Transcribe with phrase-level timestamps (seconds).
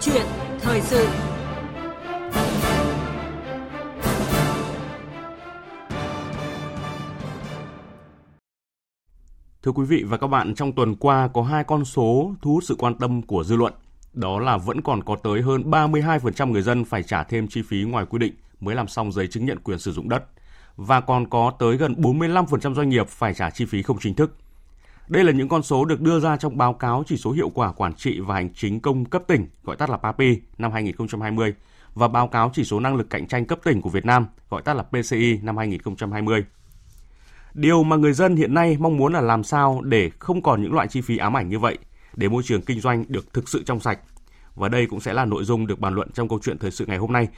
[0.00, 0.26] chuyện
[0.60, 1.08] thời sự
[9.62, 12.64] Thưa quý vị và các bạn, trong tuần qua có hai con số thu hút
[12.64, 13.72] sự quan tâm của dư luận.
[14.12, 17.82] Đó là vẫn còn có tới hơn 32% người dân phải trả thêm chi phí
[17.82, 20.24] ngoài quy định mới làm xong giấy chứng nhận quyền sử dụng đất
[20.76, 24.36] và còn có tới gần 45% doanh nghiệp phải trả chi phí không chính thức.
[25.08, 27.72] Đây là những con số được đưa ra trong báo cáo chỉ số hiệu quả
[27.72, 31.54] quản trị và hành chính công cấp tỉnh, gọi tắt là PAPI, năm 2020
[31.94, 34.62] và báo cáo chỉ số năng lực cạnh tranh cấp tỉnh của Việt Nam, gọi
[34.62, 36.44] tắt là PCI năm 2020.
[37.54, 40.72] Điều mà người dân hiện nay mong muốn là làm sao để không còn những
[40.72, 41.78] loại chi phí ám ảnh như vậy,
[42.16, 43.98] để môi trường kinh doanh được thực sự trong sạch.
[44.54, 46.86] Và đây cũng sẽ là nội dung được bàn luận trong câu chuyện thời sự
[46.86, 47.28] ngày hôm nay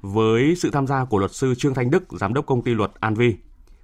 [0.00, 2.90] với sự tham gia của luật sư Trương Thanh Đức, giám đốc công ty luật
[3.00, 3.34] An Vi.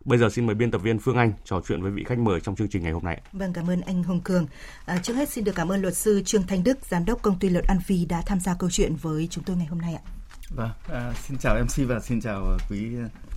[0.06, 2.40] Bây giờ xin mời biên tập viên Phương Anh trò chuyện với vị khách mời
[2.40, 3.20] trong chương trình ngày hôm nay.
[3.32, 4.46] Vâng, cảm ơn anh Hùng Cường.
[4.84, 7.38] À, trước hết xin được cảm ơn luật sư Trương Thanh Đức, giám đốc công
[7.38, 9.94] ty luật An Vi đã tham gia câu chuyện với chúng tôi ngày hôm nay
[9.94, 10.02] ạ.
[10.50, 12.78] Vâng, à, xin chào MC và xin chào quý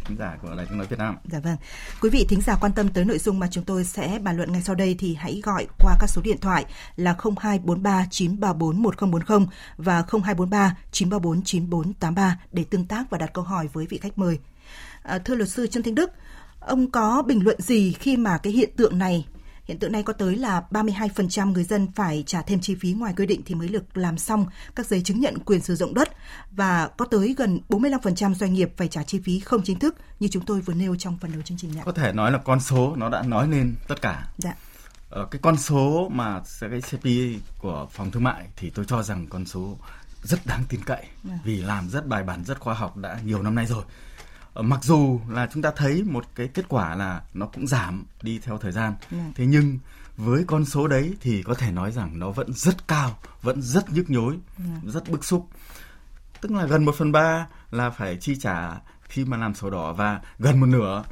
[0.06, 1.18] thính giả của Đài Tiếng nói Việt Nam.
[1.32, 1.58] Dạ vâng.
[2.02, 4.52] Quý vị thính giả quan tâm tới nội dung mà chúng tôi sẽ bàn luận
[4.52, 9.48] ngay sau đây thì hãy gọi qua các số điện thoại là 0243 934 1040
[9.78, 14.40] và 0243 934 9483 để tương tác và đặt câu hỏi với vị khách mời.
[15.04, 16.12] À, thưa luật sư Trương Thanh Đức,
[16.60, 19.26] ông có bình luận gì khi mà cái hiện tượng này
[19.70, 23.14] Hiện tượng này có tới là 32% người dân phải trả thêm chi phí ngoài
[23.18, 26.10] quy định thì mới được làm xong các giấy chứng nhận quyền sử dụng đất
[26.52, 30.28] và có tới gần 45% doanh nghiệp phải trả chi phí không chính thức như
[30.28, 31.84] chúng tôi vừa nêu trong phần đầu chương trình này.
[31.86, 34.28] Có thể nói là con số nó đã nói lên tất cả.
[34.38, 34.54] Dạ.
[35.10, 39.28] Ở cái con số mà cái CPI của phòng thương mại thì tôi cho rằng
[39.28, 39.78] con số
[40.24, 41.40] rất đáng tin cậy dạ.
[41.44, 44.09] vì làm rất bài bản rất khoa học đã nhiều năm nay rồi Ờ,
[44.56, 48.40] mặc dù là chúng ta thấy một cái kết quả là nó cũng giảm đi
[48.40, 48.94] theo thời gian.
[49.12, 49.18] Dạ.
[49.36, 49.80] thế nhưng
[50.18, 53.90] với con số đấy thì có thể nói rằng nó vẫn rất cao vẫn rất
[53.90, 54.38] nhức nhối.
[54.58, 54.80] Dạ.
[54.84, 55.48] rất bức xúc
[56.42, 58.72] tức là gần một phần ba là phải chi trả
[59.04, 61.04] khi mà làm sổ đỏ và gần một nửa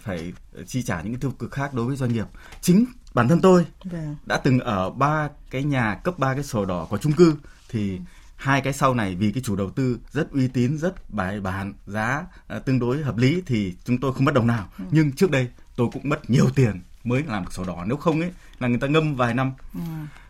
[0.00, 0.32] phải
[0.66, 2.26] chi trả những cái tiêu cực khác đối với doanh nghiệp
[2.60, 2.84] chính
[3.14, 3.66] bản thân tôi.
[3.84, 4.14] Dạ.
[4.26, 7.36] đã từng ở ba cái nhà cấp ba cái sổ đỏ của chung cư
[7.68, 8.00] thì
[8.42, 11.72] hai cái sau này vì cái chủ đầu tư rất uy tín rất bài bản
[11.86, 12.26] giá
[12.56, 14.84] uh, tương đối hợp lý thì chúng tôi không mất đồng nào ừ.
[14.90, 18.20] nhưng trước đây tôi cũng mất nhiều tiền mới làm được sổ đỏ nếu không
[18.20, 19.80] ấy là người ta ngâm vài năm ừ.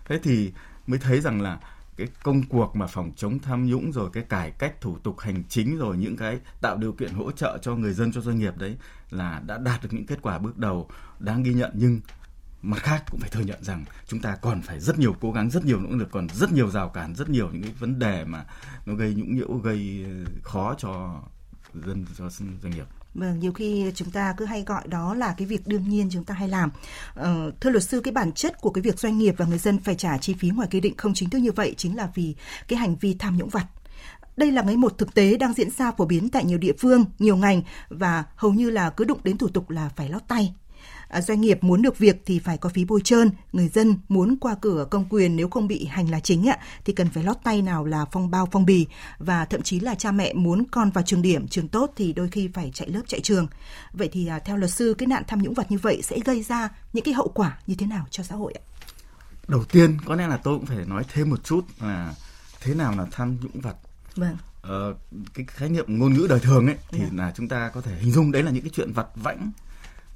[0.04, 0.52] thế thì
[0.86, 1.58] mới thấy rằng là
[1.96, 5.42] cái công cuộc mà phòng chống tham nhũng rồi cái cải cách thủ tục hành
[5.48, 8.58] chính rồi những cái tạo điều kiện hỗ trợ cho người dân cho doanh nghiệp
[8.58, 8.76] đấy
[9.10, 12.00] là đã đạt được những kết quả bước đầu đáng ghi nhận nhưng
[12.62, 15.50] mặt khác cũng phải thừa nhận rằng chúng ta còn phải rất nhiều cố gắng
[15.50, 18.24] rất nhiều nỗ lực còn rất nhiều rào cản rất nhiều những cái vấn đề
[18.24, 18.44] mà
[18.86, 21.22] nó gây nhũng nhiễu gây ờ, khó cho
[21.74, 25.46] dân cho doanh nghiệp Vâng, nhiều khi chúng ta cứ hay gọi đó là cái
[25.46, 26.70] việc đương nhiên chúng ta hay làm.
[27.14, 29.78] Ờ, thưa luật sư, cái bản chất của cái việc doanh nghiệp và người dân
[29.78, 32.34] phải trả chi phí ngoài quy định không chính thức như vậy chính là vì
[32.68, 33.66] cái hành vi tham nhũng vặt.
[34.36, 37.04] Đây là cái một thực tế đang diễn ra phổ biến tại nhiều địa phương,
[37.18, 40.54] nhiều ngành và hầu như là cứ đụng đến thủ tục là phải lót tay.
[41.12, 44.36] À, doanh nghiệp muốn được việc thì phải có phí bôi trơn, người dân muốn
[44.40, 47.36] qua cửa công quyền nếu không bị hành là chính ạ thì cần phải lót
[47.44, 48.86] tay nào là phong bao phong bì
[49.18, 52.28] và thậm chí là cha mẹ muốn con vào trường điểm, trường tốt thì đôi
[52.28, 53.46] khi phải chạy lớp chạy trường.
[53.92, 56.42] Vậy thì à, theo luật sư cái nạn tham nhũng vật như vậy sẽ gây
[56.42, 58.62] ra những cái hậu quả như thế nào cho xã hội ạ?
[59.48, 62.14] Đầu tiên có lẽ là tôi cũng phải nói thêm một chút là
[62.60, 63.76] thế nào là tham nhũng vật.
[64.16, 64.36] Vâng.
[64.62, 64.94] Ờ,
[65.34, 66.98] cái khái niệm ngôn ngữ đời thường ấy thì.
[66.98, 67.06] Dạ.
[67.12, 69.52] là chúng ta có thể hình dung đấy là những cái chuyện vặt vãnh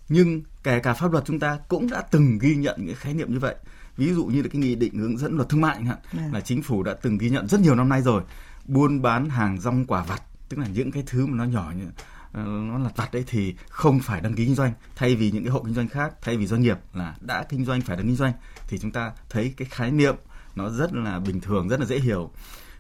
[0.09, 3.33] nhưng kể cả pháp luật chúng ta cũng đã từng ghi nhận những khái niệm
[3.33, 3.55] như vậy.
[3.97, 6.35] Ví dụ như là cái nghị định hướng dẫn luật thương mại hạn yeah.
[6.35, 8.23] là chính phủ đã từng ghi nhận rất nhiều năm nay rồi.
[8.65, 11.85] Buôn bán hàng rong quả vặt tức là những cái thứ mà nó nhỏ như
[12.33, 14.73] ờ, nó là vặt đấy thì không phải đăng ký kinh doanh.
[14.97, 17.65] Thay vì những cái hộ kinh doanh khác thay vì doanh nghiệp là đã kinh
[17.65, 18.33] doanh phải đăng kinh doanh
[18.69, 20.15] thì chúng ta thấy cái khái niệm
[20.55, 22.31] nó rất là bình thường rất là dễ hiểu.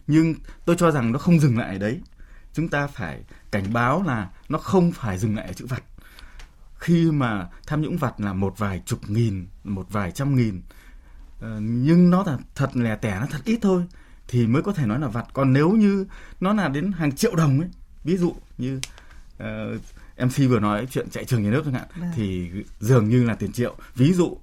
[0.06, 2.00] Nhưng tôi cho rằng nó không dừng lại ở đấy.
[2.52, 5.82] Chúng ta phải cảnh báo là nó không phải dừng lại ở chữ vặt
[6.86, 10.62] khi mà tham nhũng vặt là một vài chục nghìn một vài trăm nghìn.
[11.40, 13.84] Ờ, nhưng nó là thật lẻ tẻ nó thật ít thôi
[14.28, 15.26] thì mới có thể nói là vặt.
[15.32, 16.06] Còn nếu như
[16.40, 17.68] nó là đến hàng triệu đồng ấy
[18.04, 18.82] ví dụ như uh,
[19.38, 19.78] ờ,
[20.18, 22.10] MC vừa nói chuyện chạy trường nhà nước chẳng hạn vâng.
[22.14, 22.50] thì
[22.80, 23.76] dường như là tiền triệu.
[23.94, 24.36] Ví dụ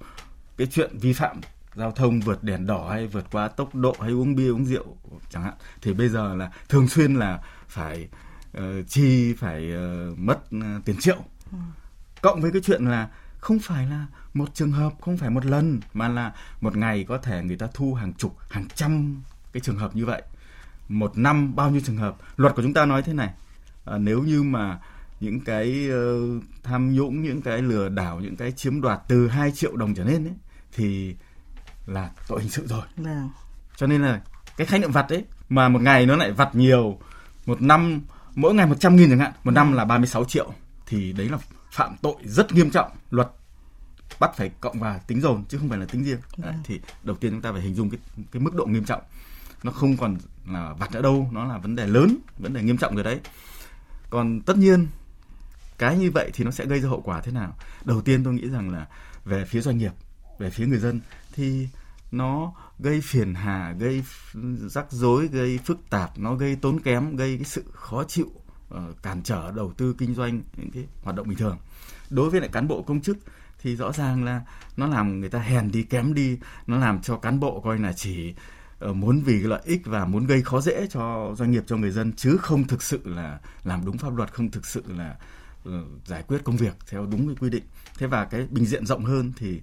[0.56, 1.40] cái chuyện vi phạm
[1.74, 4.96] giao thông vượt đèn đỏ hay vượt qua tốc độ hay uống bia uống rượu
[5.30, 8.08] chẳng hạn thì bây giờ là thường xuyên là phải
[8.58, 11.18] uh, chi phải uh, mất uh, tiền triệu.
[11.52, 11.58] Ừ
[12.24, 15.80] cộng với cái chuyện là không phải là một trường hợp không phải một lần
[15.94, 19.22] mà là một ngày có thể người ta thu hàng chục hàng trăm
[19.52, 20.22] cái trường hợp như vậy.
[20.88, 22.16] Một năm bao nhiêu trường hợp?
[22.36, 23.30] Luật của chúng ta nói thế này.
[23.84, 24.78] À, nếu như mà
[25.20, 29.52] những cái uh, tham nhũng những cái lừa đảo những cái chiếm đoạt từ 2
[29.52, 30.34] triệu đồng trở lên ấy
[30.72, 31.16] thì
[31.86, 32.82] là tội hình sự rồi.
[32.96, 33.30] Vâng.
[33.76, 34.20] cho nên là
[34.56, 36.98] cái khái niệm vặt ấy mà một ngày nó lại vặt nhiều.
[37.46, 38.00] Một năm
[38.34, 40.52] mỗi ngày 100 nghìn chẳng hạn một năm là 36 triệu
[40.86, 41.38] thì đấy là
[41.72, 42.90] phạm tội rất nghiêm trọng.
[43.10, 43.28] Luật
[44.20, 46.20] bắt phải cộng vào tính dồn chứ không phải là tính riêng.
[46.36, 46.62] Đấy, vâng.
[46.64, 48.00] thì đầu tiên chúng ta phải hình dung cái
[48.32, 49.02] cái mức độ nghiêm trọng.
[49.62, 50.16] Nó không còn
[50.46, 53.20] là vặt nữa đâu nó là vấn đề lớn vấn đề nghiêm trọng rồi đấy.
[54.10, 54.86] Còn tất nhiên
[55.78, 57.56] cái như vậy thì nó sẽ gây ra hậu quả thế nào?
[57.84, 58.86] Đầu tiên tôi nghĩ rằng là
[59.24, 59.92] về phía doanh nghiệp
[60.38, 61.00] về phía người dân
[61.32, 61.68] thì
[62.12, 64.02] nó gây phiền hà gây
[64.68, 68.26] rắc rối gây phức tạp nó gây tốn kém gây cái sự khó chịu
[68.74, 71.58] uh, cản trở đầu tư kinh doanh những cái hoạt động bình thường.
[72.10, 73.18] Đối với lại cán bộ công chức
[73.58, 74.42] thì rõ ràng là
[74.76, 77.92] nó làm người ta hèn đi kém đi nó làm cho cán bộ coi là
[77.92, 78.34] chỉ
[78.78, 81.76] ờ, muốn vì cái lợi ích và muốn gây khó dễ cho doanh nghiệp cho
[81.76, 85.16] người dân chứ không thực sự là làm đúng pháp luật không thực sự là
[85.68, 85.72] uh,
[86.04, 87.64] giải quyết công việc theo đúng cái quy định.
[87.98, 89.60] Thế và cái bình diện rộng hơn thì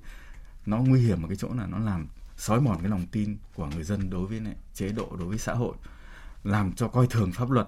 [0.65, 2.07] nó nguy hiểm ở cái chỗ là nó làm
[2.37, 5.37] xói mòn cái lòng tin của người dân đối với này, chế độ đối với
[5.37, 5.75] xã hội
[6.43, 7.67] làm cho coi thường pháp luật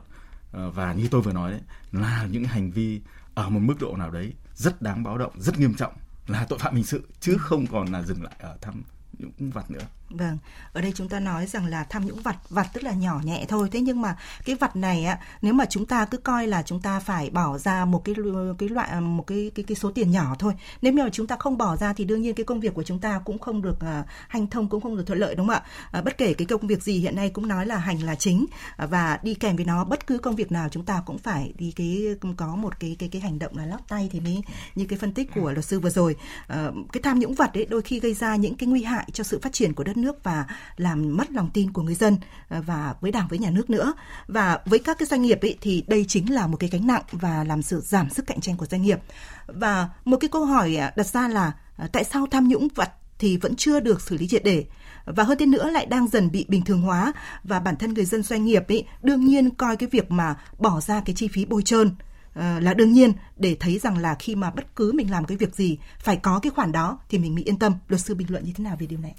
[0.54, 1.62] Ờ, và như tôi vừa nói đấy,
[1.92, 3.02] là những hành vi
[3.34, 5.94] ở một mức độ nào đấy rất đáng báo động, rất nghiêm trọng
[6.28, 8.84] là tội phạm hình sự, chứ không còn là dừng lại ở tham
[9.20, 9.86] nhũng vặt nữa.
[10.14, 10.38] Vâng,
[10.74, 13.46] ở đây chúng ta nói rằng là tham nhũng vặt, vặt tức là nhỏ nhẹ
[13.48, 13.70] thôi.
[13.72, 14.16] Thế nhưng mà
[14.46, 17.58] cái vặt này á, nếu mà chúng ta cứ coi là chúng ta phải bỏ
[17.58, 18.16] ra một cái
[18.58, 20.54] cái loại à, một cái cái cái số tiền nhỏ thôi.
[20.82, 23.00] Nếu mà chúng ta không bỏ ra thì đương nhiên cái công việc của chúng
[23.00, 25.56] ta cũng không được à, uh, hành thông cũng không được thuận lợi đúng không
[25.56, 25.64] ạ?
[26.00, 28.46] Uh, bất kể cái công việc gì hiện nay cũng nói là hành là chính
[28.84, 31.54] uh, và đi kèm với nó bất cứ công việc nào chúng ta cũng phải
[31.58, 32.08] đi cái
[32.38, 34.44] có một cái cái cái hành động là lót tay thì mới
[34.76, 36.16] như cái phân tích của luật sư vừa rồi.
[36.54, 39.24] Uh, cái tham nhũng vặt ấy đôi khi gây ra những cái nguy hại cho
[39.24, 40.46] sự phát triển của đất nước và
[40.78, 42.18] làm mất lòng tin của người dân
[42.50, 43.94] ờ, và với đảng, với nhà nước nữa
[44.28, 47.04] và với các cái doanh nghiệp ấy thì đây chính là một cái gánh nặng
[47.12, 49.00] và làm sự giảm sức cạnh tranh của doanh nghiệp
[49.48, 52.92] và một cái câu hỏi à, đặt ra là à, tại sao tham nhũng vật
[53.20, 54.66] thì vẫn chưa được xử lý triệt để
[55.06, 57.14] và hơn thế nữa lại đang dần bị bình thường hóa
[57.44, 60.82] và bản thân người dân doanh nghiệp ấy đương nhiên coi cái việc mà bỏ
[60.82, 61.96] ra cái chi phí bôi trơn
[62.34, 65.38] ờ, là đương nhiên để thấy rằng là khi mà bất cứ mình làm cái
[65.38, 67.74] việc gì, phải có cái khoản đó thì mình mới yên tâm.
[67.88, 69.16] Luật sư bình luận như thế nào về điều này?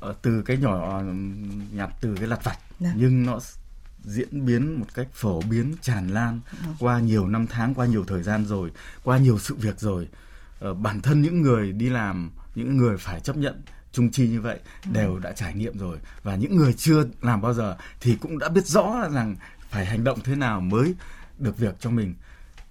[0.00, 1.02] Ờ, từ cái nhỏ
[1.72, 2.88] nhặt từ cái lặt vặt Đã.
[2.88, 2.92] Dạ.
[2.96, 3.40] nhưng nó
[4.04, 6.58] diễn biến một cách phổ biến tràn lan Đã.
[6.66, 6.76] Vâng.
[6.78, 8.70] qua nhiều năm tháng qua nhiều thời gian rồi
[9.04, 10.08] qua nhiều sự việc rồi
[10.60, 13.62] ờ, bản thân những người đi làm những người phải chấp nhận
[13.92, 14.90] trung chi như vậy ừ.
[14.92, 18.48] đều đã trải nghiệm rồi và những người chưa làm bao giờ thì cũng đã
[18.48, 19.36] biết rõ rằng
[19.70, 20.94] phải hành động thế nào mới
[21.38, 22.14] được việc cho mình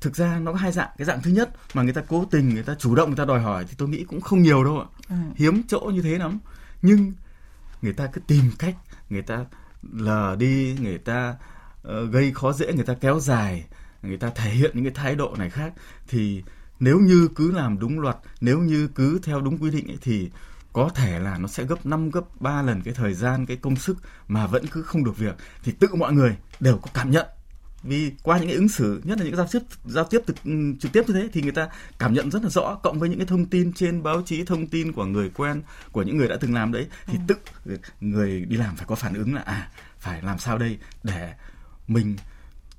[0.01, 2.49] thực ra nó có hai dạng cái dạng thứ nhất mà người ta cố tình
[2.49, 4.79] người ta chủ động người ta đòi hỏi thì tôi nghĩ cũng không nhiều đâu
[4.79, 5.15] ạ ừ.
[5.35, 6.39] hiếm chỗ như thế lắm
[6.81, 7.13] nhưng
[7.81, 8.75] người ta cứ tìm cách
[9.09, 9.45] người ta
[9.93, 11.35] lờ đi người ta
[11.87, 13.65] uh, gây khó dễ người ta kéo dài
[14.07, 15.73] người ta thể hiện những cái thái độ này khác.
[16.07, 16.43] Thì
[16.79, 20.31] nếu như cứ làm đúng luật nếu như cứ theo đúng quy định ấy, thì
[20.73, 23.75] có thể là nó sẽ gấp 5 gấp 3 lần cái thời gian cái công
[23.75, 23.97] sức
[24.27, 25.35] mà vẫn cứ không được việc.
[25.63, 27.25] Thì tự mọi người đều có cảm nhận
[27.87, 30.51] vì qua những cái ứng xử nhất là những giao tiếp giao tiếp thực, ừ,
[30.79, 31.69] trực tiếp như thế thì người ta
[31.99, 34.67] cảm nhận rất là rõ cộng với những cái thông tin trên báo chí thông
[34.67, 35.61] tin của người quen
[35.91, 37.35] của những người đã từng làm đấy thì ừ.
[37.65, 39.69] tự người đi làm phải có phản ứng là à
[39.99, 41.33] phải làm sao đây để
[41.87, 42.15] mình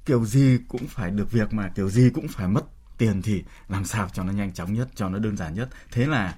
[0.07, 2.65] kiểu gì cũng phải được việc mà kiểu gì cũng phải mất
[2.99, 6.07] tiền thì làm sao cho nó nhanh chóng nhất cho nó đơn giản nhất thế
[6.07, 6.35] là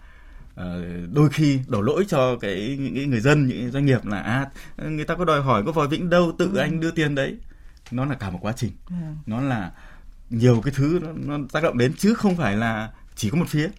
[0.54, 0.64] uh,
[1.12, 4.50] đôi khi đổ lỗi cho cái những người dân những doanh nghiệp là à
[4.88, 6.58] người ta có đòi hỏi có vòi vĩnh đâu tự ừ.
[6.58, 7.36] anh đưa tiền đấy
[7.90, 8.94] nó là cả một quá trình ừ.
[9.26, 9.72] nó là
[10.30, 13.48] nhiều cái thứ nó, nó tác động đến chứ không phải là chỉ có một
[13.48, 13.70] phía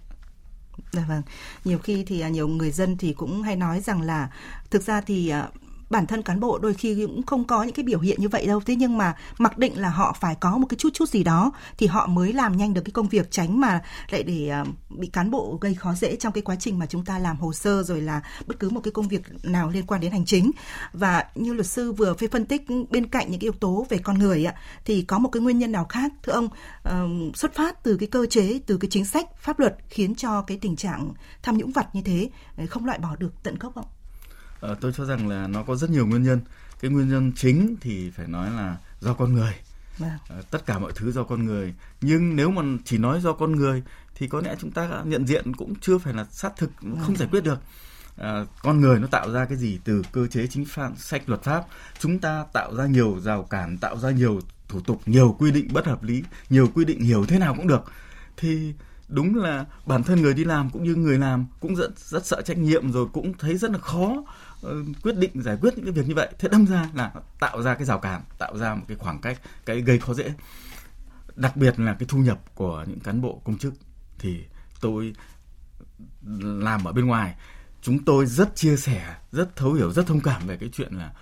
[0.91, 1.21] Dạ vâng.
[1.65, 4.29] Nhiều khi thì à, nhiều người dân thì cũng hay nói rằng là
[4.69, 5.47] thực ra thì à,
[5.91, 8.45] bản thân cán bộ đôi khi cũng không có những cái biểu hiện như vậy
[8.45, 8.61] đâu.
[8.65, 11.51] Thế nhưng mà mặc định là họ phải có một cái chút chút gì đó
[11.77, 15.07] thì họ mới làm nhanh được cái công việc, tránh mà lại để ờ, bị
[15.07, 17.83] cán bộ gây khó dễ trong cái quá trình mà chúng ta làm hồ sơ
[17.83, 20.51] rồi là bất cứ một cái công việc nào liên quan đến hành chính.
[20.93, 23.97] Và như luật sư vừa phê phân tích bên cạnh những cái yếu tố về
[23.97, 24.55] con người ạ,
[24.85, 26.49] thì có một cái nguyên nhân nào khác, thưa ông?
[26.83, 30.41] Ờ, xuất phát từ cái cơ chế, từ cái chính sách, pháp luật khiến cho
[30.41, 33.71] cái tình trạng tham nhũng vặt như thế ờ, không loại bỏ được tận gốc
[33.75, 33.85] không?
[34.65, 36.39] Uh, tôi cho rằng là nó có rất nhiều nguyên nhân.
[36.81, 39.53] Cái nguyên nhân chính thì phải nói là do con người.
[40.03, 40.07] Uh,
[40.51, 41.73] tất cả mọi thứ do con người.
[42.01, 43.83] Nhưng nếu mà chỉ nói do con người
[44.15, 47.27] thì có lẽ chúng ta nhận diện cũng chưa phải là xác thực không giải
[47.31, 47.59] quyết được.
[48.17, 51.43] À, con người nó tạo ra cái gì từ cơ chế chính pháp sách luật
[51.43, 51.63] pháp?
[51.99, 55.67] Chúng ta tạo ra nhiều rào cản tạo ra nhiều thủ tục nhiều quy định
[55.73, 57.83] bất hợp lý nhiều quy định hiểu thế nào cũng được.
[58.37, 58.73] Thì
[59.07, 62.41] đúng là bản thân người đi làm cũng như người làm cũng rất rất sợ
[62.41, 64.23] trách nhiệm rồi cũng thấy rất là khó.
[64.50, 64.50] Ờ,
[65.03, 67.75] quyết định giải quyết những cái việc như vậy thế đâm ra là tạo ra
[67.75, 70.33] cái rào cản tạo ra một cái khoảng cách cái gây khó dễ.
[71.35, 73.73] Đặc biệt là cái thu nhập của những cán bộ công chức
[74.19, 74.43] thì
[74.81, 75.13] tôi
[76.41, 77.35] làm ở bên ngoài
[77.81, 81.13] chúng tôi rất chia sẻ rất thấu hiểu rất thông cảm về cái chuyện là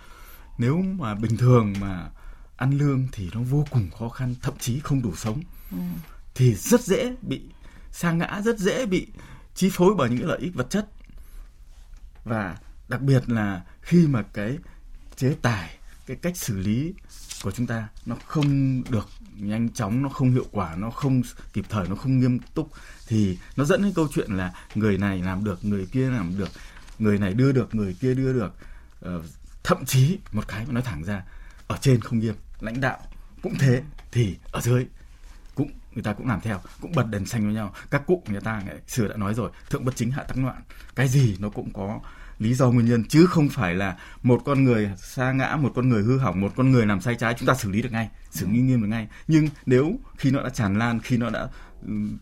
[0.58, 2.10] nếu mà bình thường mà
[2.58, 5.41] ăn lương thì nó vô cùng khó khăn thậm chí không đủ sống.
[5.72, 5.77] Ừ.
[6.36, 7.41] thì rất dễ bị
[7.91, 9.08] sa ngã rất dễ bị
[9.55, 10.88] chi phối bởi những lợi ích vật chất.
[12.24, 12.58] Và
[12.89, 14.58] đặc biệt là khi mà cái
[15.15, 16.93] chế tài, cái cách xử lý
[17.43, 21.22] của chúng ta nó không được nhanh chóng, nó không hiệu quả, nó không
[21.53, 22.72] kịp thời, nó không nghiêm túc,
[23.08, 26.50] thì nó dẫn đến câu chuyện là người này làm được, người kia làm được,
[27.00, 28.53] người này đưa được, người kia đưa được.
[29.01, 29.24] Ờ,
[29.63, 31.24] thậm chí một cái mà nói thẳng ra,
[31.67, 33.00] ở trên không nghiêm, lãnh đạo
[33.41, 34.86] cũng thế, thì ở dưới
[35.55, 37.74] cũng, người ta cũng làm theo, cũng bật đèn xanh với nhau.
[37.91, 40.62] Các cụ người ta ngày xưa đã nói rồi, thượng bất chính hạ tắc loạn.
[40.96, 42.00] Cái gì nó cũng có
[42.39, 45.89] lý do nguyên nhân, chứ không phải là một con người sa ngã, một con
[45.89, 48.10] người hư hỏng, một con người làm sai trái, chúng ta xử lý được ngay,
[48.31, 49.08] xử lý nghiêm được ngay.
[49.27, 51.48] Nhưng nếu khi nó đã tràn lan, khi nó đã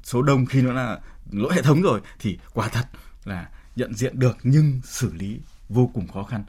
[0.04, 1.00] số đông, khi nó là
[1.32, 2.86] lỗi hệ thống rồi, thì quả thật
[3.26, 6.44] là nhận diện được nhưng xử lý vô cùng khó khăn.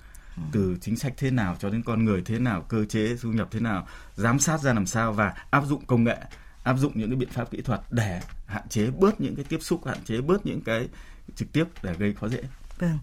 [0.52, 3.48] Từ chính sách thế nào cho đến con người thế nào, cơ chế thu nhập
[3.50, 6.16] thế nào, giám sát ra làm sao và áp dụng công nghệ,
[6.62, 9.58] áp dụng những cái biện pháp kỹ thuật để hạn chế bớt những cái tiếp
[9.60, 10.88] xúc, hạn chế bớt những cái
[11.34, 12.42] trực tiếp để gây khó dễ.
[12.78, 12.98] Vâng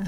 [0.00, 0.06] uh,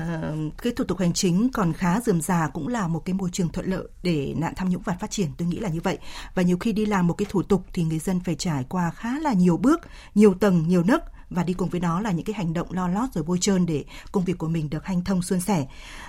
[0.63, 3.49] cái thủ tục hành chính còn khá dườm già cũng là một cái môi trường
[3.49, 5.99] thuận lợi để nạn tham nhũng vặt phát triển tôi nghĩ là như vậy
[6.35, 8.91] và nhiều khi đi làm một cái thủ tục thì người dân phải trải qua
[8.91, 9.81] khá là nhiều bước
[10.15, 12.89] nhiều tầng nhiều nấc và đi cùng với đó là những cái hành động lo
[12.89, 15.67] lót rồi bôi trơn để công việc của mình được hanh thông suôn sẻ.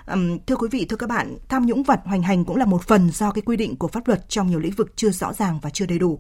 [0.08, 2.84] Um, thưa quý vị, thưa các bạn, tham nhũng vật hoành hành cũng là một
[2.84, 5.60] phần do cái quy định của pháp luật trong nhiều lĩnh vực chưa rõ ràng
[5.62, 6.20] và chưa đầy đủ.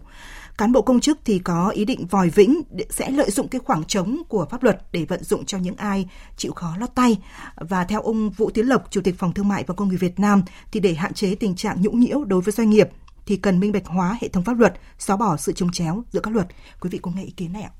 [0.57, 3.83] Cán bộ công chức thì có ý định vòi vĩnh sẽ lợi dụng cái khoảng
[3.83, 7.17] trống của pháp luật để vận dụng cho những ai chịu khó lót tay.
[7.55, 10.19] Và theo ông Vũ Tiến Lộc, Chủ tịch Phòng Thương mại và Công nghiệp Việt
[10.19, 12.89] Nam, thì để hạn chế tình trạng nhũng nhiễu đối với doanh nghiệp
[13.25, 16.19] thì cần minh bạch hóa hệ thống pháp luật, xóa bỏ sự trồng chéo giữa
[16.19, 16.47] các luật.
[16.81, 17.71] Quý vị có nghe ý kiến này ạ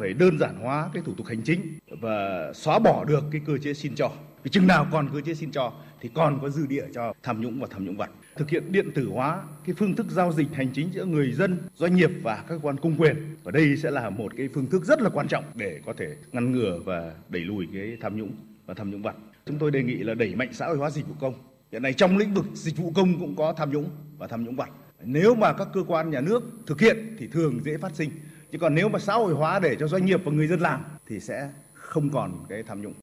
[0.00, 3.58] phải đơn giản hóa cái thủ tục hành chính và xóa bỏ được cái cơ
[3.58, 4.10] chế xin cho.
[4.46, 7.40] Vì chừng nào còn cơ chế xin cho thì còn có dư địa cho tham
[7.40, 8.10] nhũng và tham nhũng vật.
[8.36, 11.58] Thực hiện điện tử hóa cái phương thức giao dịch hành chính giữa người dân,
[11.74, 13.36] doanh nghiệp và các cơ quan công quyền.
[13.42, 16.16] Và đây sẽ là một cái phương thức rất là quan trọng để có thể
[16.32, 18.30] ngăn ngừa và đẩy lùi cái tham nhũng
[18.66, 19.14] và tham nhũng vật.
[19.46, 21.34] Chúng tôi đề nghị là đẩy mạnh xã hội hóa dịch vụ công.
[21.72, 24.56] Hiện nay trong lĩnh vực dịch vụ công cũng có tham nhũng và tham nhũng
[24.56, 24.68] vật.
[25.04, 28.10] Nếu mà các cơ quan nhà nước thực hiện thì thường dễ phát sinh
[28.52, 30.84] chứ còn nếu mà xã hội hóa để cho doanh nghiệp và người dân làm
[31.06, 32.94] thì sẽ không còn cái tham nhũng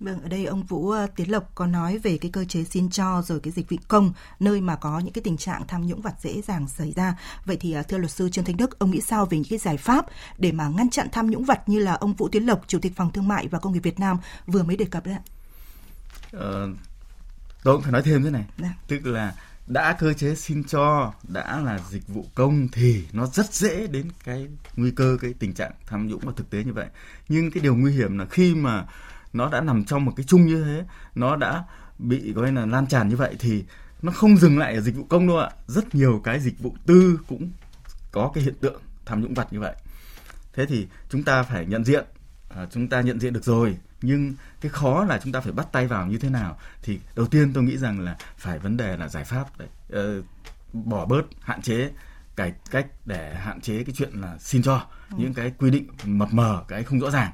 [0.00, 2.90] Vâng, ở đây ông Vũ ờ, Tiến Lộc có nói về cái cơ chế xin
[2.90, 6.00] cho rồi cái dịch vụ công nơi mà có những cái tình trạng tham nhũng
[6.00, 7.18] vặt dễ dàng xảy ra.
[7.44, 9.58] Vậy thì ờ, thưa luật sư Trương Thanh Đức, ông nghĩ sao về những cái
[9.58, 10.06] giải pháp
[10.38, 12.96] để mà ngăn chặn tham nhũng vặt như là ông Vũ Tiến Lộc, Chủ tịch
[12.96, 15.22] Phòng Thương mại và Công nghiệp Việt Nam vừa mới đề cập đấy ạ?
[16.32, 16.68] Ờ,
[17.62, 18.68] tôi cũng phải nói thêm thế này, Đã.
[18.68, 18.74] Dạ.
[18.88, 19.34] tức là
[19.66, 24.08] đã cơ chế xin cho đã là dịch vụ công thì nó rất dễ đến
[24.24, 26.86] cái nguy cơ cái tình trạng tham nhũng và thực tế như vậy
[27.28, 28.84] nhưng cái điều nguy hiểm là khi mà
[29.32, 31.64] nó đã nằm trong một cái chung như thế nó đã
[31.98, 33.64] bị gọi là lan tràn như vậy thì
[34.02, 35.50] nó không dừng lại ở dịch vụ công đâu ạ.
[35.66, 37.50] Rất nhiều cái dịch vụ tư cũng
[38.12, 39.74] có cái hiện tượng tham nhũng vặt như vậy.
[40.52, 42.04] Thế thì chúng ta phải nhận diện
[42.48, 45.72] à, chúng ta nhận diện được rồi nhưng cái khó là chúng ta phải bắt
[45.72, 48.96] tay vào như thế nào thì đầu tiên tôi nghĩ rằng là phải vấn đề
[48.96, 49.68] là giải pháp đấy
[50.18, 50.24] uh,
[50.72, 51.90] bỏ bớt hạn chế
[52.36, 54.86] cải cách để hạn chế cái chuyện là xin cho.
[55.10, 55.16] Ừ.
[55.18, 57.32] những cái quy định mập mờ cái không rõ ràng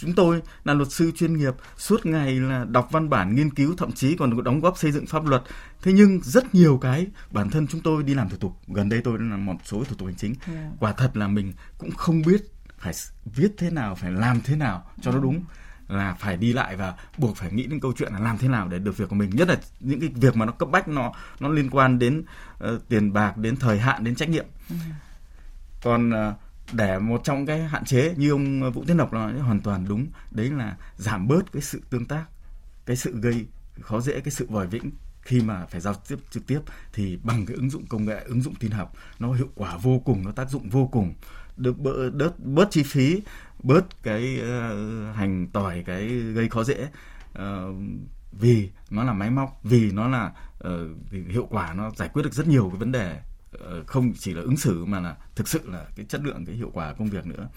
[0.00, 3.74] chúng tôi là luật sư chuyên nghiệp suốt ngày là đọc văn bản nghiên cứu
[3.76, 5.42] thậm chí còn đóng góp xây dựng pháp luật
[5.82, 9.00] thế nhưng rất nhiều cái bản thân chúng tôi đi làm thủ tục gần đây
[9.04, 10.58] tôi làm một số thủ tục hành chính yeah.
[10.58, 10.76] Ừ.
[10.80, 12.42] quả thật là mình cũng không biết
[12.78, 12.92] phải
[13.24, 15.22] viết thế nào phải làm thế nào cho nó ừ.
[15.22, 15.44] đúng
[15.88, 18.68] là phải đi lại và buộc phải nghĩ đến câu chuyện là làm thế nào
[18.68, 21.12] để được việc của mình nhất là những cái việc mà nó cấp bách nó
[21.40, 22.24] nó liên quan đến
[22.64, 24.76] uh, tiền bạc đến thời hạn đến trách nhiệm ừ.
[25.82, 26.34] còn uh,
[26.72, 30.06] để một trong cái hạn chế như ông Vũ Tiến Lộc nói hoàn toàn đúng.
[30.30, 32.24] Đấy là giảm bớt cái sự tương tác
[32.86, 33.46] cái sự gây
[33.80, 34.90] khó dễ cái sự vòi vĩnh.
[35.22, 36.60] Khi mà phải giao tiếp trực tiếp
[36.92, 39.98] thì bằng cái ứng dụng công nghệ ứng dụng tin học nó hiệu quả vô
[39.98, 41.14] cùng nó tác dụng vô cùng.
[41.56, 43.22] Được bớt, bớt, bớt chi phí
[43.62, 46.88] bớt cái uh, hành tỏi cái gây khó dễ
[47.38, 47.42] uh,
[48.32, 50.32] vì nó là máy móc vì nó là
[50.64, 50.70] uh,
[51.10, 53.20] vì hiệu quả nó giải quyết được rất nhiều cái vấn đề
[53.86, 56.70] không chỉ là ứng xử mà là thực sự là cái chất lượng cái hiệu
[56.74, 57.48] quả công việc nữa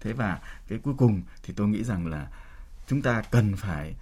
[0.00, 2.28] thế và cái cuối cùng thì tôi nghĩ rằng là
[2.86, 3.94] chúng ta cần phải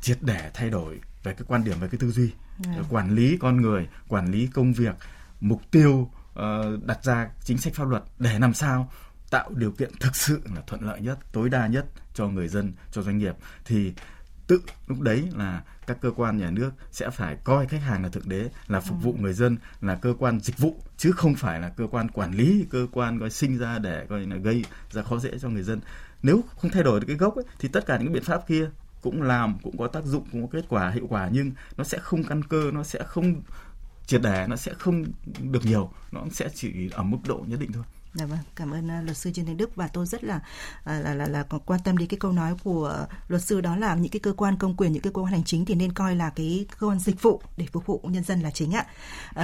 [0.00, 2.30] triệt để thay đổi về cái quan điểm về cái tư duy.
[2.64, 2.82] Dạ.
[2.90, 4.94] quản lý con người quản lý công việc
[5.40, 8.90] mục tiêu uh, đặt ra chính sách pháp luật để làm sao
[9.30, 12.72] tạo điều kiện thực sự là thuận lợi nhất tối đa nhất cho người dân
[12.92, 13.94] cho doanh nghiệp thì
[14.50, 18.08] tự lúc đấy là các cơ quan nhà nước sẽ phải coi khách hàng là
[18.08, 21.60] thượng đế là phục vụ người dân là cơ quan dịch vụ chứ không phải
[21.60, 25.02] là cơ quan quản lý cơ quan gọi sinh ra để coi là gây ra
[25.02, 25.80] khó dễ cho người dân.
[26.22, 28.48] Nếu không thay đổi được cái gốc ấy, thì tất cả những cái biện pháp
[28.48, 28.70] kia
[29.02, 31.98] cũng làm cũng có tác dụng cũng có kết quả hiệu quả nhưng nó sẽ
[31.98, 33.42] không căn cơ nó sẽ không
[34.06, 35.04] triệt để nó sẽ không
[35.40, 38.86] được nhiều nó sẽ chỉ ở mức độ nhất định thôi Dạ vâng, cảm ơn
[38.98, 40.42] uh, luật sư Trương Thành Đức và tôi rất là uh,
[40.86, 44.10] là là là quan tâm đến cái câu nói của luật sư đó là những
[44.10, 46.30] cái cơ quan công quyền, những cái cơ quan hành chính thì nên coi là
[46.30, 48.86] cái cơ quan dịch vụ để phục vụ nhân dân là chính ạ.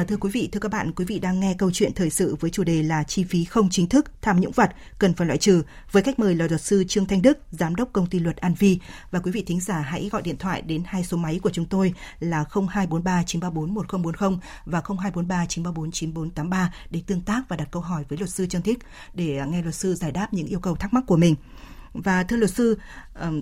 [0.01, 2.37] Uh, thưa quý vị, thưa các bạn, quý vị đang nghe câu chuyện thời sự
[2.41, 5.39] với chủ đề là chi phí không chính thức, tham nhũng vặt cần phải loại
[5.39, 8.37] trừ với khách mời là luật sư Trương Thanh Đức, giám đốc công ty luật
[8.37, 8.79] An Vi
[9.11, 11.67] và quý vị thính giả hãy gọi điện thoại đến hai số máy của chúng
[11.67, 17.83] tôi là 0243 934 1040 và 0243 934 9483 để tương tác và đặt câu
[17.83, 18.79] hỏi với luật sư Trương Thích
[19.15, 21.35] để à, nghe luật sư giải đáp những yêu cầu thắc mắc của mình.
[21.93, 22.79] Và thưa luật sư,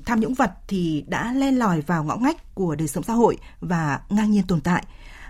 [0.04, 3.38] tham nhũng vật thì đã len lỏi vào ngõ ngách của đời sống xã hội
[3.60, 4.84] và ngang nhiên tồn tại.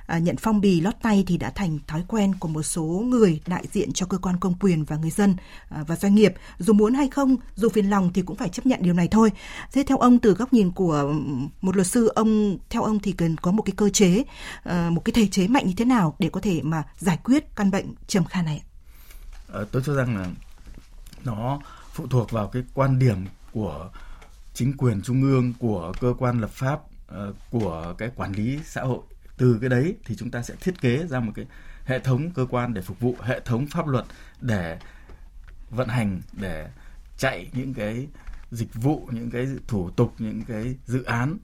[0.07, 3.41] À, nhận phong bì lót tay thì đã thành thói quen của một số người
[3.47, 5.37] đại diện cho cơ quan công quyền và người dân
[5.69, 8.67] à, và doanh nghiệp dù muốn hay không dù phiền lòng thì cũng phải chấp
[8.67, 9.31] nhận điều này thôi
[9.73, 11.15] thế theo ông từ góc nhìn của
[11.61, 14.23] một luật sư ông theo ông thì cần có một cái cơ chế
[14.63, 17.57] à, một cái thể chế mạnh như thế nào để có thể mà giải quyết
[17.57, 18.63] căn bệnh trầm kha này
[19.55, 20.29] Ờ, tôi cho rằng là
[21.25, 21.61] nó
[21.93, 23.91] phụ thuộc vào cái quan điểm của
[24.55, 28.83] chính quyền trung ương của cơ quan lập pháp uh, của cái quản lý xã
[28.83, 29.01] hội.
[29.37, 31.47] Từ cái đấy thì chúng ta sẽ thiết kế ra một cái
[31.85, 34.05] hệ thống cơ quan để phục vụ hệ thống pháp luật
[34.41, 34.79] để
[35.71, 36.69] vận hành để
[37.19, 38.07] chạy những cái
[38.51, 41.39] dịch vụ những cái thủ tục những cái dự án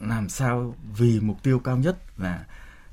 [0.00, 2.44] làm sao vì mục tiêu cao nhất là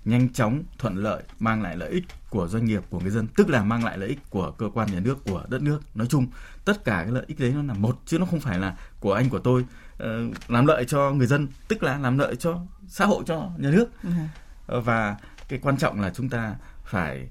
[0.06, 3.50] nhanh chóng, thuận lợi, mang lại lợi ích của doanh nghiệp, của người dân, tức
[3.50, 6.28] là mang lại lợi ích của cơ quan nhà nước, của đất nước nói chung.
[6.66, 9.14] Tất cả cái lợi ích đấy nó là một chứ nó không phải là của
[9.14, 10.02] anh của tôi uh,
[10.48, 13.86] làm lợi cho người dân, tức là làm lợi cho xã hội cho nhà nước.
[14.08, 17.30] Uh, và cái quan trọng là chúng ta phải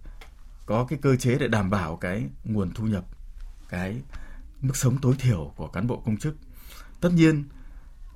[0.66, 3.04] có cái cơ chế để đảm bảo cái nguồn thu nhập,
[3.68, 3.96] cái
[4.60, 6.36] mức sống tối thiểu của cán bộ công chức.
[7.00, 7.44] Tất nhiên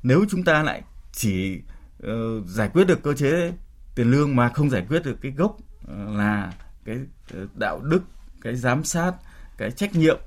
[0.02, 1.62] nếu chúng ta lại chỉ
[2.06, 3.52] uh, giải quyết được cơ chế
[3.98, 5.56] tiền lương mà không giải quyết được cái gốc
[5.88, 6.52] ờ, là
[6.84, 6.98] cái
[7.34, 8.02] ờ, đạo đức,
[8.40, 9.12] cái giám sát,
[9.56, 10.18] cái trách nhiệm,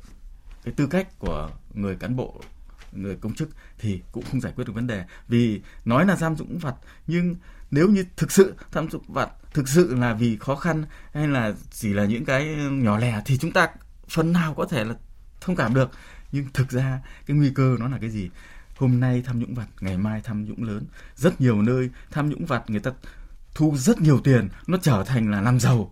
[0.64, 2.42] cái tư cách của người cán bộ,
[2.92, 5.06] người công chức thì cũng không giải quyết được vấn đề.
[5.28, 6.76] Vì nói là tham nhũng vặt,
[7.08, 7.36] nhưng
[7.72, 11.54] nếu như thực sự tham nhũng vặt thực sự là vì khó khăn hay là
[11.72, 13.70] chỉ là những cái nhỏ lẻ thì chúng ta
[14.10, 14.96] phần nào có thể là
[15.42, 15.92] thông cảm được.
[16.32, 18.30] Nhưng thực ra cái nguy cơ nó là cái gì?
[18.78, 20.86] Hôm nay tham nhũng vặt, ngày mai tham nhũng lớn.
[21.16, 22.92] Rất nhiều nơi tham nhũng vặt người ta
[23.56, 25.92] thu rất nhiều tiền nó trở thành là làm giàu.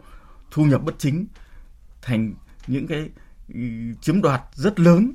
[0.52, 1.26] Thu nhập bất chính
[2.02, 2.34] thành
[2.68, 3.10] những cái
[3.54, 3.60] ừ,
[4.02, 5.14] chiếm đoạt rất lớn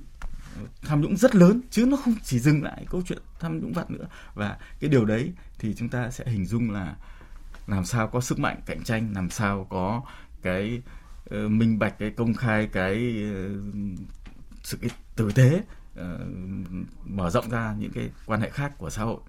[0.82, 3.90] tham nhũng rất lớn chứ nó không chỉ dừng lại câu chuyện tham nhũng vặt
[3.90, 4.06] nữa.
[4.34, 6.96] Và cái điều đấy thì chúng ta sẽ hình dung là
[7.66, 10.02] làm sao có sức mạnh cạnh tranh làm sao có
[10.42, 10.82] cái
[11.34, 13.98] uh, minh bạch cái công khai cái uh,
[14.62, 15.60] sự cái tử tế
[16.00, 16.04] uh,
[17.04, 19.20] mở rộng ra những cái quan hệ khác của xã hội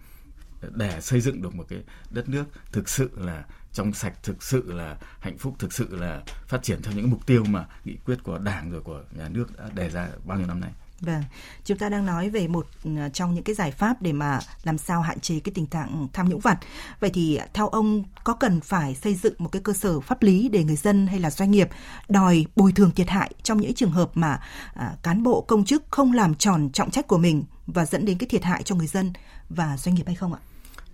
[0.74, 4.74] để xây dựng được một cái đất nước thực sự là trong sạch thực sự
[4.74, 8.24] là hạnh phúc thực sự là phát triển theo những mục tiêu mà nghị quyết
[8.24, 11.24] của đảng rồi của nhà nước đã đề ra bao nhiêu năm nay Vâng,
[11.64, 14.78] chúng ta đang nói về một à, trong những cái giải pháp để mà làm
[14.78, 16.60] sao hạn chế cái tình trạng tham nhũng vặt.
[17.00, 20.50] Vậy thì theo ông có cần phải xây dựng một cái cơ sở pháp lý
[20.50, 21.70] để người dân hay là doanh nghiệp
[22.10, 24.40] đòi bồi thường thiệt hại trong những trường hợp mà
[24.74, 28.18] à, cán bộ công chức không làm tròn trọng trách của mình và dẫn đến
[28.18, 29.14] cái thiệt hại cho người dân
[29.50, 30.40] và doanh nghiệp hay không ạ?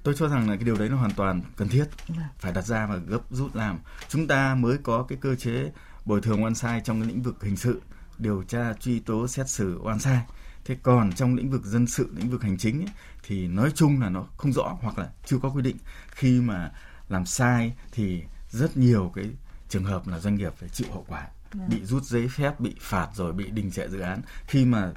[0.04, 2.18] Tôi cho rằng là cái điều đấy nó hoàn toàn cần thiết vâng.
[2.38, 3.80] phải đặt ra và gấp rút làm.
[4.10, 5.72] Chúng ta mới có cái cơ chế
[6.06, 7.82] bồi thường oan sai trong cái lĩnh vực hình sự
[8.18, 10.22] điều tra truy tố xét xử oan sai.
[10.66, 14.02] Thế còn trong lĩnh vực dân sự lĩnh vực hành chính ấy, thì nói chung
[14.02, 15.78] là nó không rõ hoặc là chưa có quy định.
[16.12, 16.72] Khi mà
[17.10, 19.26] làm sai thì rất nhiều cái
[19.70, 21.28] trường hợp là doanh nghiệp phải chịu hậu quả.
[21.54, 21.70] Vâng.
[21.70, 24.22] bị rút giấy phép bị phạt rồi bị đình trệ dự án.
[24.48, 24.92] Khi mà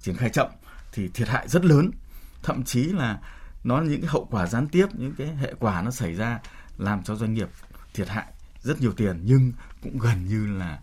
[0.00, 0.46] triển khai chậm
[0.92, 1.90] thì thiệt hại rất lớn.
[2.42, 3.18] Thậm chí là
[3.68, 6.40] nó là những cái hậu quả gián tiếp những cái hệ quả nó xảy ra
[6.78, 7.48] làm cho doanh nghiệp
[7.94, 8.26] thiệt hại
[8.62, 9.52] rất nhiều tiền nhưng
[9.82, 10.80] cũng gần như là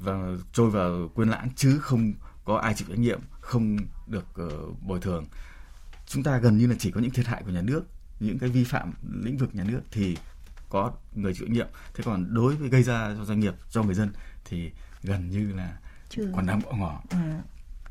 [0.00, 0.14] và
[0.52, 2.12] trôi vào quên lãng chứ không
[2.44, 5.24] có ai chịu trách nhiệm không được uh, bồi thường.
[6.06, 7.84] Chúng ta gần như là chỉ có những thiệt hại của nhà nước
[8.20, 10.16] những cái vi phạm lĩnh vực nhà nước thì
[10.68, 11.68] có người chịu trách nhiệm.
[11.94, 14.12] Thế còn đối với gây ra cho doanh nghiệp cho người dân
[14.44, 16.32] thì gần như là Chưa.
[16.36, 17.42] còn đang bỏ ngỏ à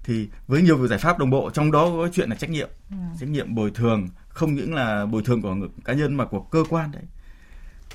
[0.03, 2.69] thì với nhiều giải pháp đồng bộ trong đó có chuyện là trách nhiệm.
[2.89, 2.95] Ừ.
[3.19, 6.63] trách nhiệm bồi thường không những là bồi thường của cá nhân mà của cơ
[6.69, 7.03] quan đấy.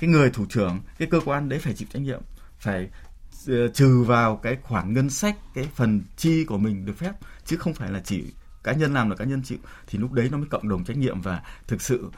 [0.00, 2.20] Cái người thủ trưởng cái cơ quan đấy phải chịu trách nhiệm
[2.58, 2.88] phải
[3.46, 7.12] ờ, trừ vào cái khoản ngân sách cái phần chi của mình được phép
[7.44, 8.24] chứ không phải là chỉ
[8.64, 9.58] cá nhân làm là cá nhân chịu.
[9.86, 12.10] Thì lúc đấy nó mới cộng đồng trách nhiệm và thực sự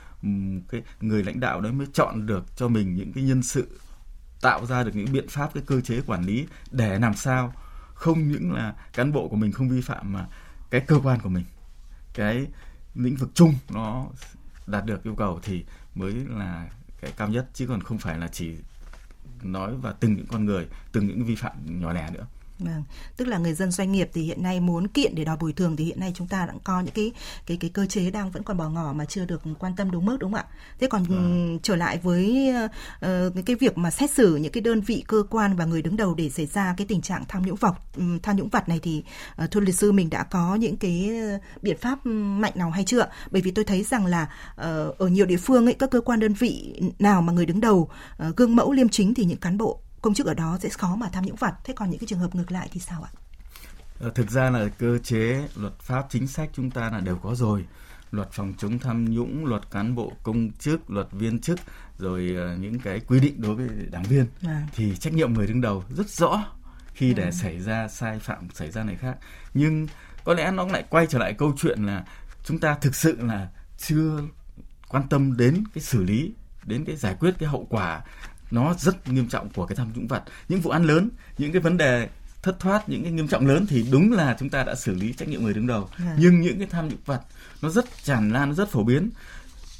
[0.68, 3.80] cái người lãnh đạo đấy mới chọn được cho mình những cái nhân sự
[4.40, 7.52] tạo ra được những biện pháp cái cơ chế quản lý để làm sao
[8.00, 10.26] không những là cán bộ của mình không vi phạm mà
[10.70, 11.44] cái cơ quan của mình,
[12.14, 12.46] cái
[12.94, 14.06] lĩnh vực chung nó
[14.66, 18.28] đạt được yêu cầu thì mới là cái cao nhất, chứ còn không phải là
[18.28, 18.54] chỉ
[19.42, 22.26] nói và từng những con người, từng những vi phạm nhỏ lẻ nữa.
[22.60, 22.84] Vâng,
[23.16, 25.76] tức là người dân doanh nghiệp thì hiện nay muốn kiện để đòi bồi thường
[25.76, 27.12] thì hiện nay chúng ta đã có những cái
[27.46, 30.04] cái cái cơ chế đang vẫn còn bỏ ngỏ mà chưa được quan tâm đúng
[30.04, 30.46] mức đúng không ạ?
[30.80, 31.58] Thế còn ừ.
[31.62, 32.52] trở lại với
[33.04, 35.96] uh, cái việc mà xét xử những cái đơn vị cơ quan và người đứng
[35.96, 37.56] đầu để xảy ra cái tình trạng tham nhũng
[37.96, 39.02] um, tham nhũng vặt này thì
[39.44, 41.10] uh, thưa luật sư mình đã có những cái
[41.62, 43.06] biện pháp mạnh nào hay chưa?
[43.30, 46.20] Bởi vì tôi thấy rằng là uh, ở nhiều địa phương ấy các cơ quan
[46.20, 47.90] đơn vị nào mà người đứng đầu
[48.28, 50.96] uh, gương mẫu liêm chính thì những cán bộ công chức ở đó sẽ khó
[50.96, 53.10] mà tham nhũng vặt thế còn những cái trường hợp ngược lại thì sao ạ
[54.00, 57.34] ờ, thực ra là cơ chế luật pháp chính sách chúng ta là đều có
[57.34, 57.64] rồi
[58.10, 61.60] luật phòng chống tham nhũng luật cán bộ công chức luật viên chức
[61.98, 64.66] rồi ờ, những cái quy định đối với đảng viên à.
[64.74, 66.44] thì trách nhiệm người đứng đầu rất rõ
[66.94, 67.30] khi để à.
[67.30, 69.16] xảy ra sai phạm xảy ra này khác
[69.54, 69.86] nhưng
[70.24, 72.04] có lẽ nó lại quay trở lại câu chuyện là
[72.44, 74.20] chúng ta thực sự là chưa
[74.88, 76.32] quan tâm đến cái xử lý
[76.64, 78.02] đến cái giải quyết cái hậu quả
[78.50, 80.22] nó rất nghiêm trọng của cái tham nhũng vặt.
[80.48, 82.08] Những vụ án lớn những cái vấn đề
[82.42, 85.12] thất thoát những cái nghiêm trọng lớn thì đúng là chúng ta đã xử lý
[85.12, 85.88] trách nhiệm người đứng đầu.
[85.96, 86.16] À.
[86.18, 87.20] nhưng những cái tham nhũng vặt
[87.62, 89.10] nó rất tràn lan nó rất phổ biến.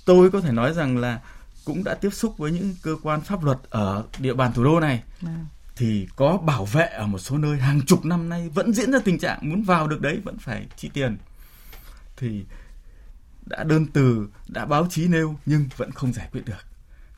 [0.05, 1.21] Tôi có thể nói rằng là
[1.65, 4.81] cũng đã tiếp xúc với những cơ quan pháp luật ở địa bàn thủ đô
[4.81, 5.03] này.
[5.27, 5.45] À.
[5.77, 8.99] thì có bảo vệ ở một số nơi hàng chục năm nay vẫn diễn ra
[9.05, 11.17] tình trạng muốn vào được đấy vẫn phải chi tiền.
[12.17, 12.45] Thì
[13.47, 16.65] đã đơn từ đã báo chí nêu nhưng vẫn không giải quyết được.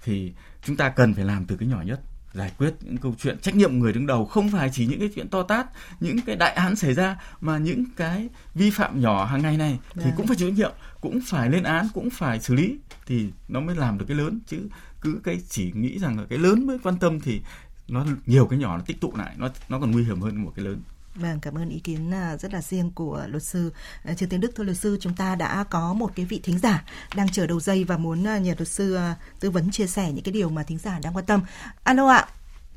[0.05, 0.33] Thì
[0.65, 2.01] chúng ta cần phải làm từ cái nhỏ nhất
[2.35, 5.11] giải quyết những câu chuyện trách nhiệm người đứng đầu không phải chỉ những cái
[5.15, 5.67] chuyện to tát
[6.01, 9.79] những cái đại án xảy ra mà những cái vi phạm nhỏ hàng ngày này
[9.95, 10.13] thì Đấy.
[10.17, 13.61] cũng phải chịu trách nhiệm cũng phải lên án cũng phải xử lý thì nó
[13.61, 14.59] mới làm được cái lớn chứ
[15.01, 17.41] cứ cái chỉ nghĩ rằng là cái lớn mới quan tâm thì
[17.89, 20.53] nó nhiều cái nhỏ nó tích tụ lại nó nó còn nguy hiểm hơn một
[20.57, 20.81] cái lớn
[21.15, 23.73] Vâng, cảm ơn ý kiến à, rất là riêng của luật sư
[24.05, 24.51] à, Trương Tiến Đức.
[24.57, 26.85] Thưa luật sư, chúng ta đã có một cái vị thính giả
[27.17, 28.99] đang chờ đầu dây và muốn à, nhờ luật sư
[29.41, 31.41] tư vấn chia sẻ những cái điều mà thính giả đang quan tâm.
[31.85, 32.27] Alo ạ.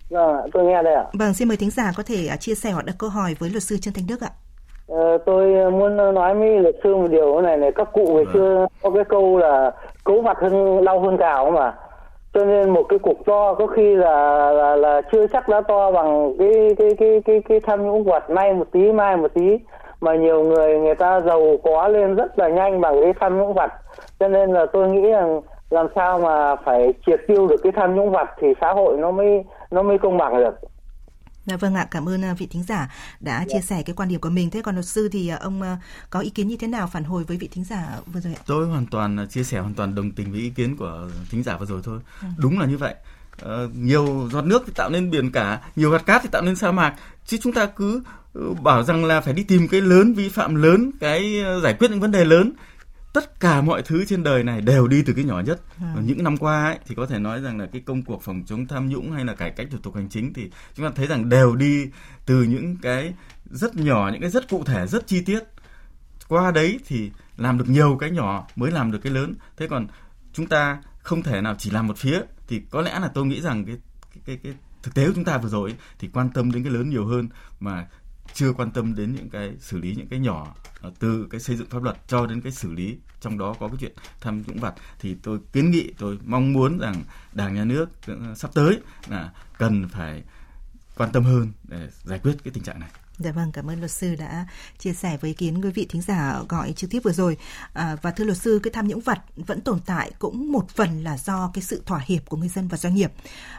[0.09, 1.05] Vâng, tôi nghe đây ạ.
[1.13, 3.63] Vâng, xin mời thính giả có thể chia sẻ hoặc đặt câu hỏi với luật
[3.63, 4.29] sư Trương Thanh Đức ạ.
[4.87, 8.33] Ờ, tôi muốn nói với luật sư một điều này này các cụ ngày vâng.
[8.33, 9.71] xưa có cái câu là
[10.03, 11.73] cấu mặt hơn đau hơn cào mà
[12.35, 15.91] cho nên một cái cục to có khi là là là chưa chắc đã to
[15.91, 19.57] bằng cái cái cái cái cái tham nhũng vật nay một tí, mai một tí.
[20.01, 23.53] Mà nhiều người người ta giàu có lên rất là nhanh bằng cái tham nhũng
[23.53, 23.71] vật
[24.19, 27.95] cho nên là tôi nghĩ rằng làm sao mà phải triệt tiêu được cái tham
[27.95, 30.55] nhũng vật thì xã hội nó mới nó mới công bằng được
[31.45, 33.53] vâng ạ, cảm ơn à, vị thính giả đã dạ.
[33.53, 34.49] chia sẻ cái quan điểm của mình.
[34.49, 35.77] Thế còn luật sư thì à, ông à,
[36.09, 38.41] có ý kiến như thế nào phản hồi với vị thính giả vừa rồi ạ?
[38.45, 41.57] Tôi hoàn toàn chia sẻ hoàn toàn đồng tình với ý kiến của thính giả
[41.57, 41.99] vừa rồi thôi.
[42.21, 42.27] Ừ.
[42.37, 42.95] Đúng là như vậy.
[43.45, 46.55] Uh, nhiều giọt nước thì tạo nên biển cả, nhiều hạt cát thì tạo nên
[46.55, 46.95] sa mạc.
[47.25, 48.03] Chứ chúng ta cứ
[48.33, 51.73] ừ, bảo rằng là phải đi tìm cái lớn vi phạm lớn, cái ờ, giải
[51.73, 52.51] quyết những vấn đề lớn
[53.15, 55.61] tất cả mọi thứ trên đời này đều đi từ cái nhỏ nhất.
[55.79, 55.95] À.
[56.01, 58.67] Những năm qua ấy, thì có thể nói rằng là cái công cuộc phòng chống
[58.67, 61.29] tham nhũng hay là cải cách thủ tục hành chính thì chúng ta thấy rằng
[61.29, 61.85] đều đi
[62.25, 63.13] từ những cái
[63.51, 65.39] rất nhỏ, những cái rất cụ thể, rất chi tiết.
[66.27, 69.33] Qua đấy thì làm được nhiều cái nhỏ mới làm được cái lớn.
[69.57, 69.87] Thế còn
[70.33, 73.41] chúng ta không thể nào chỉ làm một phía thì có lẽ là tôi nghĩ
[73.41, 73.75] rằng cái
[74.13, 76.63] cái cái, cái thực tế của chúng ta vừa rồi ấy, thì quan tâm đến
[76.63, 77.87] cái lớn nhiều hơn mà
[78.35, 81.55] chưa quan tâm đến những cái xử lý những cái nhỏ à, từ cái xây
[81.55, 84.59] dựng pháp luật cho đến cái xử lý trong đó có cái chuyện tham nhũng
[84.59, 88.79] vặt, thì tôi kiến nghị, tôi mong muốn rằng đảng, nhà nước ờ, sắp tới
[89.07, 90.23] là cần phải
[90.97, 92.89] quan tâm hơn để giải quyết cái tình trạng này.
[93.17, 94.45] Dạ vâng, cảm ơn luật sư đã
[94.79, 97.37] chia sẻ với ý kiến quý vị thính giả gọi trực tiếp vừa rồi.
[97.73, 101.03] À, và thưa luật sư, cái tham nhũng vật vẫn tồn tại cũng một phần
[101.03, 103.11] là do cái sự thỏa hiệp của người dân và doanh nghiệp.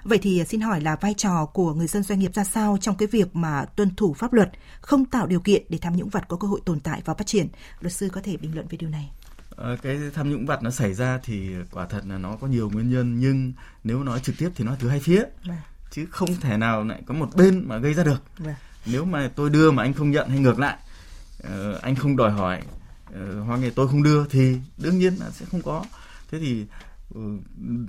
[0.05, 2.97] Vậy thì xin hỏi là vai trò của người dân doanh nghiệp ra sao trong
[2.97, 6.25] cái việc mà tuân thủ pháp luật, không tạo điều kiện để tham nhũng vật
[6.29, 7.49] có cơ hội tồn tại và phát triển?
[7.81, 9.11] Luật sư có thể bình luận về điều này.
[9.57, 12.71] À, cái tham nhũng vật nó xảy ra thì quả thật là nó có nhiều
[12.71, 13.53] nguyên nhân nhưng
[13.85, 15.25] nếu nói trực tiếp thì nó từ hai phía.
[15.45, 15.57] Vâng.
[15.91, 18.23] Chứ không thể nào lại có một bên mà gây ra được.
[18.87, 20.77] Nếu mà tôi đưa mà anh không nhận hay ngược lại
[21.47, 22.63] uh, anh không đòi hỏi
[23.11, 25.85] uh, hoặc là tôi không đưa thì đương nhiên là sẽ không có.
[26.31, 26.65] Thế thì
[27.15, 27.41] uh,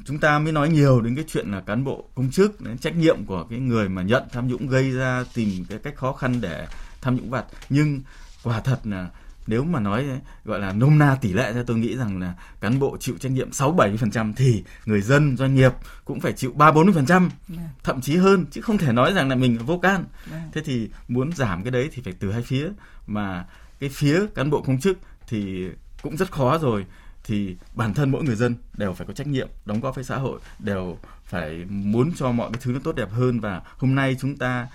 [0.05, 2.95] chúng ta mới nói nhiều đến cái chuyện là cán bộ công chức đến trách
[2.95, 6.41] nhiệm của cái người mà nhận tham nhũng gây ra tìm cái cách khó khăn
[6.41, 6.67] để
[7.01, 7.45] tham nhũng vặt.
[7.69, 8.01] Nhưng
[8.43, 9.09] quả thật là
[9.47, 10.05] nếu mà nói
[10.45, 13.31] gọi là nôm na tỷ lệ ra tôi nghĩ rằng là cán bộ chịu trách
[13.31, 15.71] nhiệm 6 70% thì người dân doanh nghiệp
[16.05, 17.69] cũng phải chịu 3 40%, yeah.
[17.83, 20.05] thậm chí hơn chứ không thể nói rằng là mình vô can.
[20.31, 20.41] Yeah.
[20.53, 22.69] Thế thì muốn giảm cái đấy thì phải từ hai phía
[23.07, 23.45] mà
[23.79, 25.67] cái phía cán bộ công chức thì
[26.01, 26.85] cũng rất khó rồi
[27.23, 30.17] thì bản thân mỗi người dân đều phải có trách nhiệm đóng góp với xã
[30.17, 34.15] hội đều phải muốn cho mọi cái thứ nó tốt đẹp hơn và hôm nay
[34.19, 34.67] chúng ta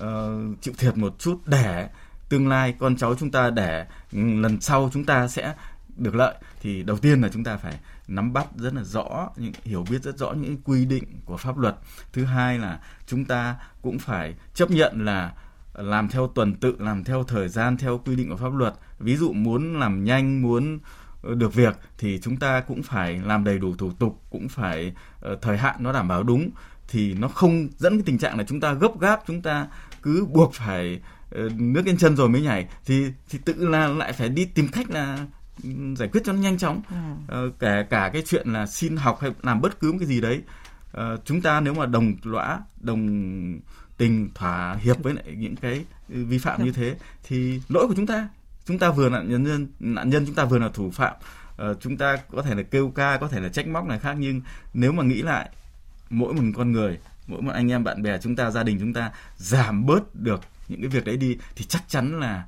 [0.00, 0.06] uh,
[0.60, 1.88] chịu thiệt một chút để
[2.30, 5.54] tương lai con cháu chúng ta để ừ, lần sau chúng ta sẽ
[5.96, 7.74] được lợi thì đầu tiên là chúng ta phải
[8.08, 11.58] nắm bắt rất là rõ những hiểu biết rất rõ những quy định của pháp
[11.58, 11.76] luật.
[12.12, 15.32] Thứ hai là chúng ta cũng phải chấp nhận là
[15.74, 18.74] làm theo tuần tự làm theo thời gian theo quy định của pháp luật.
[18.98, 20.78] Ví dụ muốn làm nhanh muốn
[21.22, 24.92] ờ, được việc thì chúng ta cũng phải làm đầy đủ thủ tục cũng phải
[25.32, 26.50] uh, thời hạn nó đảm bảo đúng.
[26.88, 29.66] Thì nó không dẫn cái tình trạng là chúng ta gấp gáp chúng ta
[30.02, 31.19] cứ buộc phải uh,
[31.56, 32.68] nước lên chân rồi mới nhảy.
[32.86, 35.26] Thì thì tự là lại phải đi tìm cách là
[35.96, 36.82] giải quyết cho nó nhanh chóng.
[37.28, 37.46] Ừ.
[37.48, 37.58] uh,
[37.90, 40.42] cả cái chuyện là xin học hay làm bất cứ một cái gì đấy.
[40.96, 43.60] Uh, chúng ta nếu mà đồng lõa đồng
[43.96, 48.06] tình thỏa hiệp với lại những cái vi phạm như thế thì lỗi của chúng
[48.06, 48.28] ta.
[48.64, 51.14] Chúng ta vừa là nạn nhân nạn nhân chúng ta vừa là thủ phạm.
[51.80, 54.40] Chúng ta có thể là kêu ca có thể là trách móc này khác nhưng
[54.74, 55.50] nếu mà nghĩ lại
[56.10, 58.92] mỗi một con người mỗi một anh em bạn bè chúng ta gia đình chúng
[58.92, 60.40] ta giảm bớt được
[60.70, 62.44] những cái việc đấy đi thì chắc chắn là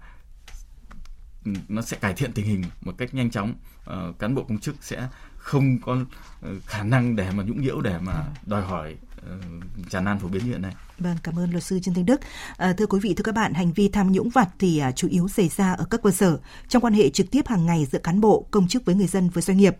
[1.69, 3.55] nó sẽ cải thiện tình hình một cách nhanh chóng
[3.91, 7.81] uh, cán bộ công chức sẽ không có uh, khả năng để mà nhũng nhiễu
[7.81, 10.75] để mà đòi hỏi uh, tràn lan phổ biến như hiện nay.
[10.99, 12.21] Vâng, cảm ơn luật sư Trương Thanh Đức.
[12.57, 15.09] À, thưa quý vị, thưa các bạn, hành vi tham nhũng vặt thì à, chủ
[15.09, 17.99] yếu xảy ra ở các cơ sở trong quan hệ trực tiếp hàng ngày giữa
[17.99, 19.77] cán bộ, công chức với người dân với doanh nghiệp.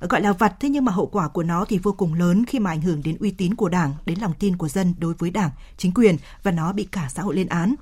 [0.00, 2.58] Gọi là vặt thế nhưng mà hậu quả của nó thì vô cùng lớn khi
[2.58, 5.30] mà ảnh hưởng đến uy tín của Đảng, đến lòng tin của dân đối với
[5.30, 7.74] Đảng, chính quyền và nó bị cả xã hội lên án.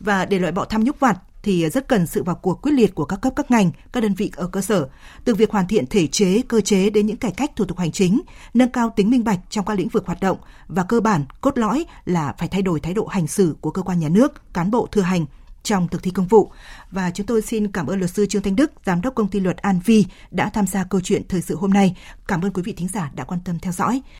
[0.00, 2.94] Và để loại bỏ tham nhũng vặt thì rất cần sự vào cuộc quyết liệt
[2.94, 4.88] của các cấp các ngành, các đơn vị ở cơ sở,
[5.24, 7.92] từ việc hoàn thiện thể chế, cơ chế đến những cải cách thủ tục hành
[7.92, 8.20] chính,
[8.54, 11.58] nâng cao tính minh bạch trong các lĩnh vực hoạt động và cơ bản cốt
[11.58, 14.70] lõi là phải thay đổi thái độ hành xử của cơ quan nhà nước, cán
[14.70, 15.26] bộ thừa hành
[15.62, 16.52] trong thực thi công vụ.
[16.90, 19.40] Và chúng tôi xin cảm ơn luật sư Trương Thanh Đức, giám đốc công ty
[19.40, 21.96] luật An Vi đã tham gia câu chuyện thời sự hôm nay.
[22.28, 24.02] Cảm ơn quý vị thính giả đã quan tâm theo dõi.